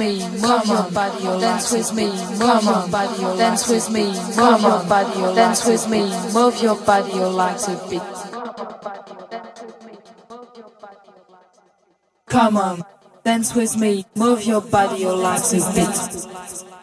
Me, 0.00 0.18
move 0.40 0.66
your 0.66 0.90
body, 0.90 1.24
dance 1.40 1.72
with 1.72 1.92
me, 1.94 2.06
move 2.40 2.64
your 2.64 2.88
body, 2.88 3.20
dance 3.38 3.68
with 3.68 3.90
me, 3.90 4.04
move 4.34 4.62
your 4.62 4.82
body, 4.88 5.20
or 5.20 5.34
dance 5.34 5.66
with 5.66 5.88
me, 5.90 6.00
move 6.32 6.62
your 6.62 6.76
body, 6.86 7.12
your 7.12 7.28
legs 7.28 7.68
a 7.68 7.76
bit. 7.90 8.02
Come 12.26 12.56
on, 12.56 12.82
dance 13.24 13.54
with 13.54 13.76
me, 13.76 14.06
move 14.16 14.42
your 14.44 14.62
body, 14.62 15.02
your 15.02 15.16
legs 15.16 15.52
a 15.52 15.60
bit. 15.74 16.79